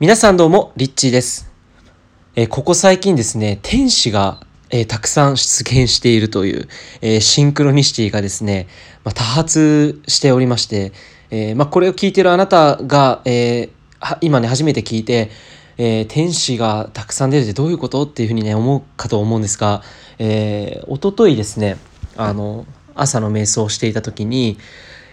[0.00, 1.50] 皆さんどうも、リッチーです。
[2.36, 4.38] えーここ最近ですね、天使が、
[4.70, 6.68] えーたくさん出現しているという、
[7.00, 8.68] えーシンクロニシティがですね、
[9.02, 10.92] まあ、多発しておりまして、
[11.32, 13.70] えまあ、これを聞いてるあなたが、え
[14.20, 15.32] 今ね、初めて聞いて、
[15.78, 19.82] え天使がたくさん出るってどういうことっていうふうにね、思うかと思うんですが、
[20.20, 21.76] えー、一昨日ですね、
[22.16, 24.58] あの、朝の瞑想をしていた時に、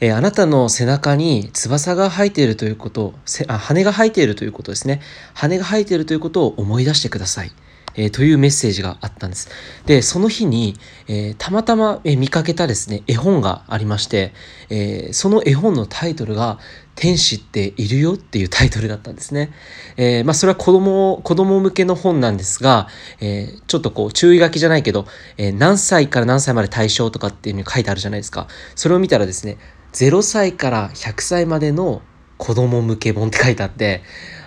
[0.00, 5.00] えーあなたの背中に翼が生えているということせあ羽が生えているということですね。
[5.34, 7.50] 羽が生えているということを思い出してください、
[7.96, 9.48] えーというメッセージがあったんです。
[9.86, 10.76] でその日に、
[11.08, 14.32] えーたまたま、見かけたですね絵本がありまして、
[14.70, 16.58] えその絵本のタイトルが
[16.94, 19.52] 「天使っているよ」っていうタイトルだったんですね、
[19.96, 22.86] えーまあそれは子供子供向けの本なんですが、
[23.20, 25.06] えーちょっとこう注意書きじゃないけど、
[25.38, 28.46] えー何歳から何歳まで対象とかっていうのに書いてあるじゃないですか。
[28.76, 29.58] それを見たらですね
[29.92, 32.02] 0歳から100歳までの
[32.36, 34.02] 子供向け本って書いてあって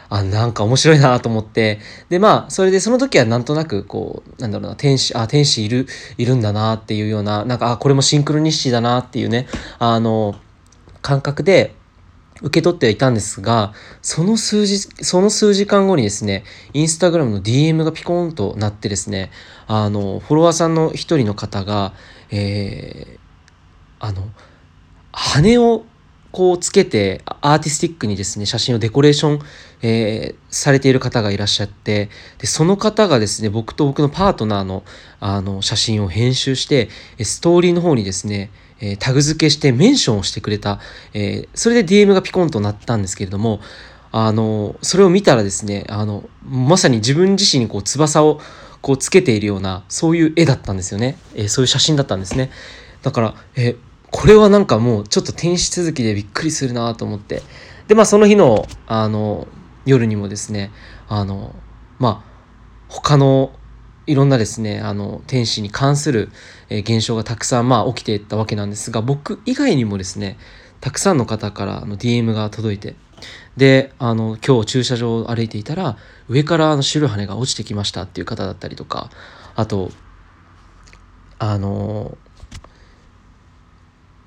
[0.10, 1.80] あなんか面白いなと思って。
[2.10, 9.48] でまあそれでその時はなんとなくこうなんだろうな天使あ天使いるいるんだなっていうようななんかあこれもシンクロニッシティだなっていうね
[9.80, 10.36] あの
[11.02, 11.76] 感覚で
[12.42, 19.32] 受け取っていたんですが、その数時、その数時間後にですね、インスタグラムの DM がピコーンとなってですね、
[19.68, 21.94] あの、フォロワーさんの一人の方が、
[22.32, 23.20] えー
[24.00, 24.24] あの、
[25.12, 25.86] 羽を
[26.32, 29.40] こうつけてアーティスティックにですね写真をデコレーション、
[29.82, 34.84] えーされている方がいらっしゃってでその方がですね僕と僕のパートナーの
[35.22, 38.52] あの写真を編集してえストーリーの方にですね
[38.82, 40.80] えータグ付けしてメンションをしてくれた、
[41.14, 43.62] えーそれで DM がピコンとなったんですけれども
[44.12, 48.42] あのそれを見たらですねあのまさに自分自身にこう翼を
[48.82, 52.52] こうつけているようなそういう絵だったんですよね、えーそういう写真だったんですね。
[53.04, 53.78] だから、えー
[54.12, 57.42] これはなんかもうちょっと天使続きでびっくりするなと思って。
[57.88, 59.48] でまあその日のあの
[59.86, 60.72] 夜にもですね
[61.10, 61.54] あの
[62.00, 62.32] まあ
[62.88, 63.52] 他の
[64.08, 66.30] いろんなですねあの天使に関する、
[66.70, 70.38] 現象がたくさんまあ起きていったわけなんですが僕以外にもですね
[70.80, 72.96] たくさんの方からの DM が届いて
[73.58, 79.10] であの今日駐車場を歩いていたら上からあの白い羽が落ちてきましたっていう方だったりとか
[79.56, 79.92] あと
[81.38, 82.18] あの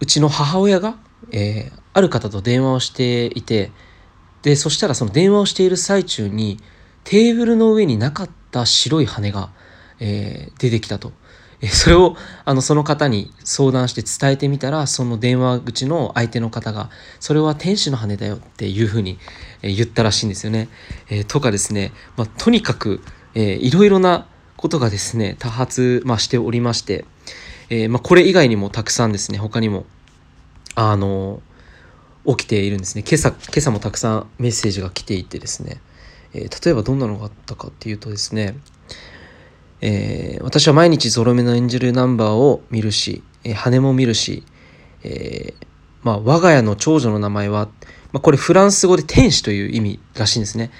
[0.04, 0.98] うちの母親が、
[1.32, 3.70] えーある方と電話をしていて
[4.42, 6.58] でそしたらその電話をしている最中に
[7.04, 9.50] テーブルの上になかった白い羽が、
[10.00, 11.12] えー出てきたと。
[11.70, 19.18] それをあのその方に相談して伝えてみたらその電話口の相手の方が「それは天使の羽だよ」っていうふうに、
[19.62, 20.68] 言ったらしいんですよね。
[21.08, 23.00] えーとかですね、まあ、とにかく、
[23.34, 24.26] えーいろいろな
[24.56, 27.04] ことがですね多発、まあ、しておりまして、
[27.70, 29.86] えーまあ、これ以外にもたくさんですね他にも
[30.74, 31.40] あの
[32.26, 33.04] 起きているんですね。
[33.06, 35.80] 今朝今朝もたくさんメッセージが来ていてですね、
[36.32, 38.56] えー例えばどんなのがあったかっていうとですね、
[39.80, 44.42] えー私は毎日ゾロ目の演じるナンバーを見るし、えー羽も見るし、
[45.02, 45.66] えー
[46.02, 47.68] まあ、我が家の長女の名前は、
[48.12, 50.70] まあ、これフランス語で天使という意味らしいんですね。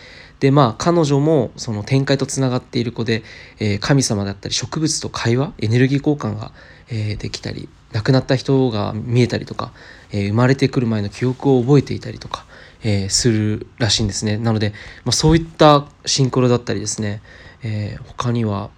[0.41, 3.23] でまあ彼女もその天界とつながっている子で、
[3.61, 6.53] え神様だったり植物と会話エネルギー交換が、
[6.91, 9.73] えできたり亡くなった人が見えたりとか、
[10.11, 12.45] えー生まれてくる前の記憶を覚えていたりとか、
[12.83, 14.37] えーするらしいんですね。
[14.37, 14.71] なので、
[15.05, 17.23] まあ、そういったシンクロだったりですね、
[17.63, 18.71] えー他には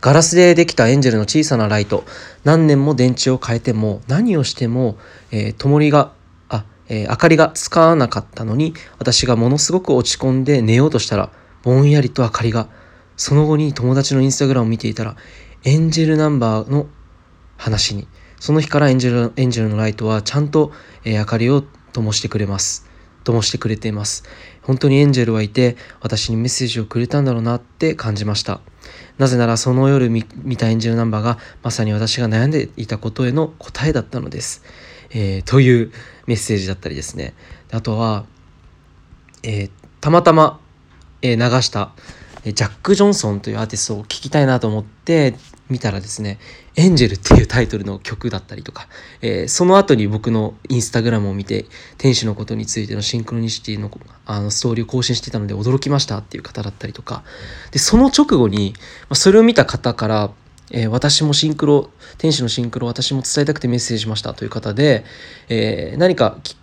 [0.00, 2.04] ガラスでできたエンジェルの小さなライト
[2.42, 4.96] 何年も電池を変えても何をしても、
[5.30, 6.12] えー、灯りが
[6.48, 11.30] あ、えー明かりがつかなかったのに私がものすごく落ち込んで寝ようとしたら
[11.62, 12.68] ぼんやりと明かりが
[13.16, 15.16] その後に友達のインスタグラムを見ていたら
[15.64, 16.86] エンジェルナンバーの
[17.58, 18.08] 話に。
[18.40, 20.72] その日からエンジェルエンジェルのライトはちゃんと、
[21.04, 22.86] え明かりを灯してくれます。
[23.24, 24.24] 灯してくれています。
[24.62, 28.60] 本当にエンジェルはいて私にメッセージをくれたんだろうなって感じました。
[29.18, 34.62] なぜならその夜見たエンジェルナンバーがまさに私が悩んでいたことへの答えだったのです、
[35.10, 35.92] えーという
[36.26, 37.34] メッセージだったりですね。
[37.72, 38.24] あとは、
[39.42, 39.70] えー
[40.00, 40.60] たまたま、
[41.22, 41.90] えー流した
[42.44, 45.34] ジャック・ジョンソンというアーティストを聴きたいなと思って
[45.70, 46.38] 見たらですね
[46.76, 48.88] 「エンジェル」っていうタイトルの曲だったりとか、
[49.20, 51.66] えーその後に僕のインスタグラムを見て
[51.96, 53.90] 天使のことについてのシンクロニシティの
[54.26, 57.22] あのストーリーを更新してたので驚きましたっていう方だったりとか。
[57.70, 58.74] でその直後に
[59.08, 60.30] まそれを見た方から
[60.70, 65.04] えー私もシンクロ天使のシンクロ私も伝えたくてメッセージしましたという方で、
[65.48, 66.56] えー何かき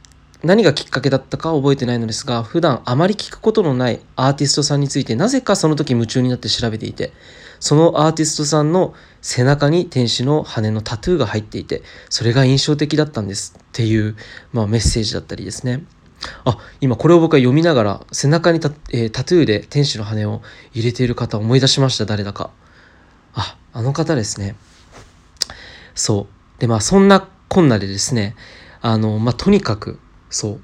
[0.45, 7.13] 何がきっかけだったか覚えてないのですが普段あまり聞くことのないアーティストさんについてなぜかその時夢中になって調べていて
[7.59, 8.93] そのアーティストさんの
[9.23, 14.15] 背中に天使の羽のタトゥーが入っていてそれが印象的だったんですっていう、
[14.53, 15.83] まあ、メッセージだったりですね。
[16.43, 20.41] あ今これを僕は読みながら背中にタ,、えー、タトゥーで天使の羽を
[20.73, 22.51] 入れている方を思い出しました誰だか。
[23.33, 24.55] ああの方ですね。
[25.95, 26.27] そ
[26.57, 26.61] う。
[26.61, 28.35] でまあそんなこんなでですね。
[28.81, 29.99] あのまあとにかく
[30.35, 30.61] そう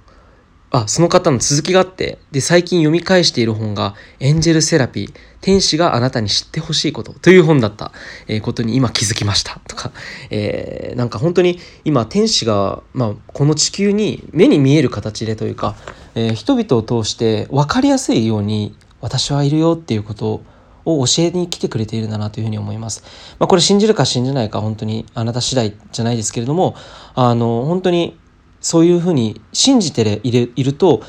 [0.71, 7.91] あ、その方の続きがあって、で、最近読み返している本が、エンジェルセラピー、天使があなたに知ってほしいことという本だった、
[8.27, 9.91] えー、ことに今気づきましたとか、
[10.29, 15.75] えー、なんか本当に今天使が、まあ、この地球に目に見える形でというか、
[16.15, 20.41] えー、人々を通して分かりやすいように私はいるよっていうこと
[20.85, 23.03] を教えに来てくれているんだなというふうに思います。
[23.39, 26.75] まあ、これ信じるか信じないか本当にあなた次第じゃないですけれども、
[27.15, 28.17] あの、本当に
[28.61, 31.01] そういうふうに信じていると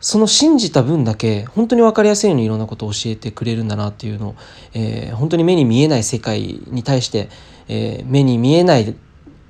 [0.00, 4.34] その信じた分だけ本当に分かりやすいようにいろんなことを教えてくれるんだなっていうのを、
[4.74, 7.30] えー、本当に目に見えない世界に対して、
[7.68, 8.94] えー、目に見えない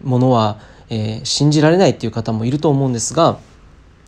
[0.05, 0.61] ものは、
[0.91, 3.39] えー、信じられないっていう方もいると思うんですが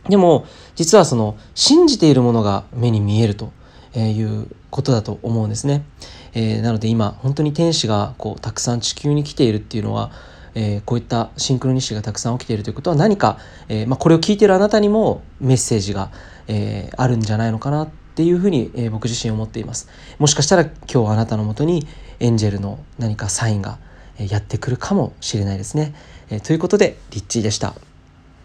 [0.07, 0.45] でも
[0.75, 3.51] 実はその信じているものが目に見えると
[3.93, 5.83] いうことだと思うんですね。
[6.33, 10.11] えー、なので今本当に天使がこうたくさん地球に来ているっていうのは
[10.59, 13.37] えー、こういったシンクロニシティがたくさん起きているということは何か、
[13.69, 16.09] えーまあ、これを聞いているあなたにもメッセージが、
[16.47, 19.87] えー、あるんじゃないのかなっていうふうに、え、僕自身思っています。
[20.17, 21.85] もしかしたら今日あなたのもとに
[22.19, 23.77] エンジェルの何かサインが
[24.17, 25.93] やってくるかもしれないですね、
[26.31, 27.75] え、ということでリッチーでした。